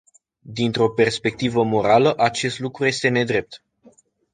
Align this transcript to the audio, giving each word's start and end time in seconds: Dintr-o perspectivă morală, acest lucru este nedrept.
Dintr-o 0.43 0.89
perspectivă 0.93 1.63
morală, 1.63 2.17
acest 2.17 2.59
lucru 2.59 2.85
este 2.85 3.07
nedrept. 3.09 3.63